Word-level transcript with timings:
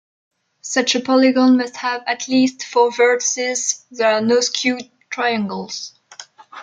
Such 0.61 0.95
a 0.95 0.99
polygon 0.99 1.57
must 1.57 1.75
have 1.75 2.01
at 2.07 2.27
least 2.27 2.63
four 2.65 2.89
vertices; 2.89 3.83
there 3.91 4.11
are 4.11 4.19
no 4.19 4.39
skew 4.39 4.79
triangles. 5.11 5.93